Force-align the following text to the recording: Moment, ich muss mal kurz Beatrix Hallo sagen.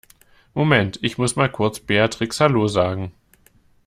Moment, 0.55 0.97
ich 1.03 1.19
muss 1.19 1.35
mal 1.35 1.47
kurz 1.47 1.79
Beatrix 1.79 2.39
Hallo 2.39 2.67
sagen. 2.67 3.11